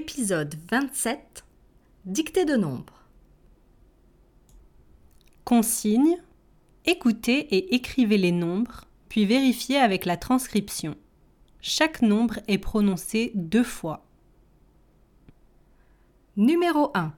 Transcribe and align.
Épisode 0.00 0.54
27 0.70 1.44
Dictée 2.04 2.44
de 2.44 2.54
nombres 2.54 3.02
Consigne 5.44 6.22
Écoutez 6.84 7.38
et 7.52 7.74
écrivez 7.74 8.16
les 8.16 8.30
nombres, 8.30 8.84
puis 9.08 9.26
vérifiez 9.26 9.76
avec 9.78 10.04
la 10.04 10.16
transcription. 10.16 10.94
Chaque 11.60 12.00
nombre 12.00 12.38
est 12.46 12.58
prononcé 12.58 13.32
deux 13.34 13.64
fois. 13.64 14.04
Numéro 16.36 16.92
1 16.94 17.12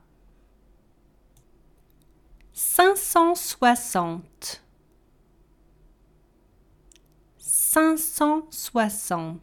560 2.54 4.64
560 7.36 9.42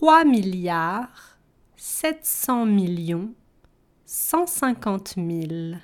3 0.00 0.24
milliards 0.26 1.08
700 1.76 2.66
millions 2.66 3.34
150 4.06 5.16
000 5.16 5.80